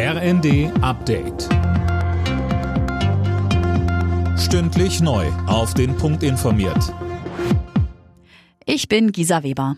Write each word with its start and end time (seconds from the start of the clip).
RND 0.00 0.70
Update. 0.80 1.48
Stündlich 4.38 5.00
neu. 5.00 5.26
Auf 5.48 5.74
den 5.74 5.96
Punkt 5.96 6.22
informiert. 6.22 6.94
Ich 8.64 8.86
bin 8.86 9.10
Gisa 9.10 9.42
Weber. 9.42 9.76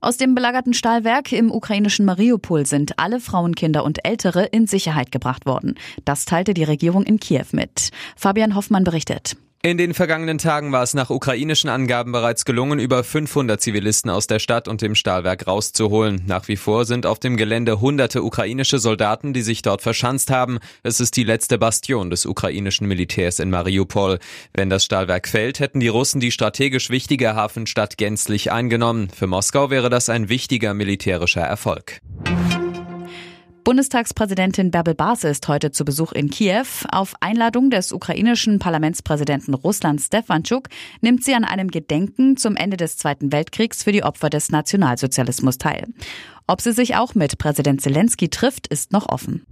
Aus 0.00 0.18
dem 0.18 0.36
belagerten 0.36 0.72
Stahlwerk 0.72 1.32
im 1.32 1.50
ukrainischen 1.50 2.04
Mariupol 2.04 2.64
sind 2.64 3.00
alle 3.00 3.18
Frauen, 3.18 3.56
Kinder 3.56 3.82
und 3.82 4.06
Ältere 4.06 4.44
in 4.44 4.68
Sicherheit 4.68 5.10
gebracht 5.10 5.46
worden. 5.46 5.74
Das 6.04 6.24
teilte 6.24 6.54
die 6.54 6.62
Regierung 6.62 7.02
in 7.02 7.18
Kiew 7.18 7.46
mit. 7.50 7.90
Fabian 8.14 8.54
Hoffmann 8.54 8.84
berichtet. 8.84 9.36
In 9.60 9.76
den 9.76 9.92
vergangenen 9.92 10.38
Tagen 10.38 10.70
war 10.70 10.84
es 10.84 10.94
nach 10.94 11.10
ukrainischen 11.10 11.68
Angaben 11.68 12.12
bereits 12.12 12.44
gelungen, 12.44 12.78
über 12.78 13.02
500 13.02 13.60
Zivilisten 13.60 14.08
aus 14.08 14.28
der 14.28 14.38
Stadt 14.38 14.68
und 14.68 14.82
dem 14.82 14.94
Stahlwerk 14.94 15.48
rauszuholen. 15.48 16.22
Nach 16.28 16.46
wie 16.46 16.54
vor 16.54 16.84
sind 16.84 17.06
auf 17.06 17.18
dem 17.18 17.36
Gelände 17.36 17.80
hunderte 17.80 18.22
ukrainische 18.22 18.78
Soldaten, 18.78 19.32
die 19.32 19.42
sich 19.42 19.62
dort 19.62 19.82
verschanzt 19.82 20.30
haben. 20.30 20.60
Es 20.84 21.00
ist 21.00 21.16
die 21.16 21.24
letzte 21.24 21.58
Bastion 21.58 22.08
des 22.08 22.24
ukrainischen 22.24 22.86
Militärs 22.86 23.40
in 23.40 23.50
Mariupol. 23.50 24.20
Wenn 24.54 24.70
das 24.70 24.84
Stahlwerk 24.84 25.26
fällt, 25.26 25.58
hätten 25.58 25.80
die 25.80 25.88
Russen 25.88 26.20
die 26.20 26.30
strategisch 26.30 26.88
wichtige 26.88 27.34
Hafenstadt 27.34 27.98
gänzlich 27.98 28.52
eingenommen. 28.52 29.08
Für 29.10 29.26
Moskau 29.26 29.70
wäre 29.70 29.90
das 29.90 30.08
ein 30.08 30.28
wichtiger 30.28 30.72
militärischer 30.72 31.42
Erfolg. 31.42 31.98
Bundestagspräsidentin 33.68 34.70
Bärbel 34.70 34.94
Base 34.94 35.28
ist 35.28 35.46
heute 35.46 35.70
zu 35.70 35.84
Besuch 35.84 36.12
in 36.12 36.30
Kiew. 36.30 36.64
Auf 36.90 37.12
Einladung 37.20 37.68
des 37.68 37.92
ukrainischen 37.92 38.58
Parlamentspräsidenten 38.58 39.52
Russland 39.52 40.00
Stefanschuk 40.00 40.70
nimmt 41.02 41.22
sie 41.22 41.34
an 41.34 41.44
einem 41.44 41.68
Gedenken 41.70 42.38
zum 42.38 42.56
Ende 42.56 42.78
des 42.78 42.96
Zweiten 42.96 43.30
Weltkriegs 43.30 43.82
für 43.82 43.92
die 43.92 44.04
Opfer 44.04 44.30
des 44.30 44.48
Nationalsozialismus 44.48 45.58
teil. 45.58 45.86
Ob 46.46 46.62
sie 46.62 46.72
sich 46.72 46.96
auch 46.96 47.14
mit 47.14 47.36
Präsident 47.36 47.82
Zelensky 47.82 48.30
trifft, 48.30 48.68
ist 48.68 48.90
noch 48.92 49.06
offen. 49.06 49.44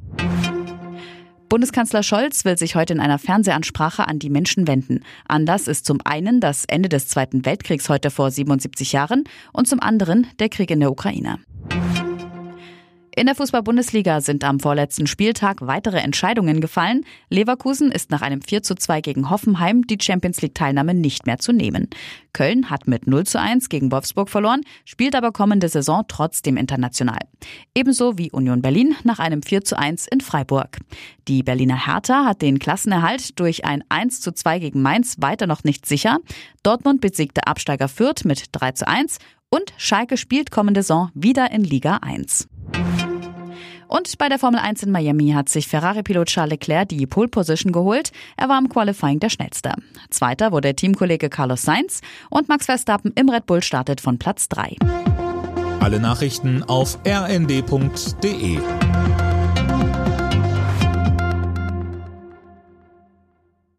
Bundeskanzler 1.50 2.02
Scholz 2.02 2.46
will 2.46 2.56
sich 2.56 2.74
heute 2.74 2.94
in 2.94 3.00
einer 3.00 3.18
Fernsehansprache 3.18 4.08
an 4.08 4.18
die 4.18 4.30
Menschen 4.30 4.66
wenden. 4.66 5.04
Anlass 5.28 5.68
ist 5.68 5.84
zum 5.84 5.98
einen 6.04 6.40
das 6.40 6.64
Ende 6.64 6.88
des 6.88 7.08
Zweiten 7.08 7.44
Weltkriegs 7.44 7.90
heute 7.90 8.10
vor 8.10 8.30
77 8.30 8.92
Jahren 8.92 9.24
und 9.52 9.68
zum 9.68 9.80
anderen 9.80 10.26
der 10.38 10.48
Krieg 10.48 10.70
in 10.70 10.80
der 10.80 10.90
Ukraine. 10.90 11.38
In 13.18 13.24
der 13.24 13.34
Fußball-Bundesliga 13.34 14.20
sind 14.20 14.44
am 14.44 14.60
vorletzten 14.60 15.06
Spieltag 15.06 15.62
weitere 15.62 16.00
Entscheidungen 16.00 16.60
gefallen. 16.60 17.06
Leverkusen 17.30 17.90
ist 17.90 18.10
nach 18.10 18.20
einem 18.20 18.42
4 18.42 18.62
zu 18.62 18.74
2 18.74 19.00
gegen 19.00 19.30
Hoffenheim 19.30 19.86
die 19.86 19.96
Champions 19.98 20.42
League-Teilnahme 20.42 20.92
nicht 20.92 21.24
mehr 21.24 21.38
zu 21.38 21.54
nehmen. 21.54 21.88
Köln 22.34 22.68
hat 22.68 22.86
mit 22.86 23.06
0 23.06 23.24
zu 23.24 23.40
1 23.40 23.70
gegen 23.70 23.90
Wolfsburg 23.90 24.28
verloren, 24.28 24.60
spielt 24.84 25.14
aber 25.14 25.32
kommende 25.32 25.70
Saison 25.70 26.04
trotzdem 26.06 26.58
international. 26.58 27.20
Ebenso 27.74 28.18
wie 28.18 28.30
Union 28.30 28.60
Berlin 28.60 28.94
nach 29.02 29.18
einem 29.18 29.42
4 29.42 29.64
zu 29.64 29.78
1 29.78 30.08
in 30.08 30.20
Freiburg. 30.20 30.76
Die 31.26 31.42
Berliner 31.42 31.86
Hertha 31.86 32.26
hat 32.26 32.42
den 32.42 32.58
Klassenerhalt 32.58 33.40
durch 33.40 33.64
ein 33.64 33.82
1 33.88 34.20
zu 34.20 34.30
2 34.30 34.58
gegen 34.58 34.82
Mainz 34.82 35.16
weiter 35.20 35.46
noch 35.46 35.64
nicht 35.64 35.86
sicher. 35.86 36.18
Dortmund 36.62 37.00
besiegte 37.00 37.46
Absteiger 37.46 37.88
Fürth 37.88 38.26
mit 38.26 38.44
3 38.52 38.72
zu 38.72 38.86
1 38.86 39.16
und 39.48 39.72
Schalke 39.78 40.18
spielt 40.18 40.50
kommende 40.50 40.82
Saison 40.82 41.10
wieder 41.14 41.50
in 41.50 41.64
Liga 41.64 42.00
1. 42.02 42.46
Und 43.88 44.18
bei 44.18 44.28
der 44.28 44.38
Formel 44.38 44.60
1 44.60 44.82
in 44.82 44.90
Miami 44.90 45.30
hat 45.30 45.48
sich 45.48 45.68
Ferrari-Pilot 45.68 46.28
Charles 46.28 46.50
Leclerc 46.50 46.88
die 46.88 47.06
Pole 47.06 47.28
Position 47.28 47.72
geholt. 47.72 48.12
Er 48.36 48.48
war 48.48 48.58
im 48.58 48.68
Qualifying 48.68 49.20
der 49.20 49.30
Schnellste. 49.30 49.72
Zweiter 50.10 50.52
wurde 50.52 50.74
Teamkollege 50.74 51.28
Carlos 51.28 51.62
Sainz 51.62 52.00
und 52.30 52.48
Max 52.48 52.66
Verstappen 52.66 53.12
im 53.14 53.28
Red 53.28 53.46
Bull 53.46 53.62
startet 53.62 54.00
von 54.00 54.18
Platz 54.18 54.48
3. 54.48 54.76
Alle 55.80 56.00
Nachrichten 56.00 56.62
auf 56.64 56.98
rnd.de 57.06 58.58